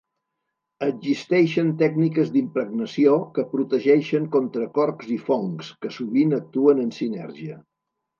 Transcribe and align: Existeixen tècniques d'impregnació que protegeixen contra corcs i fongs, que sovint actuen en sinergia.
Existeixen 0.83 1.67
tècniques 1.81 2.31
d'impregnació 2.37 3.17
que 3.35 3.45
protegeixen 3.51 4.25
contra 4.37 4.69
corcs 4.79 5.11
i 5.17 5.19
fongs, 5.27 5.69
que 5.85 5.93
sovint 5.99 6.35
actuen 6.39 6.83
en 6.87 6.89
sinergia. 6.97 7.61